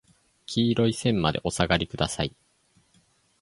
[0.47, 2.35] 黄色い線までお下がりください。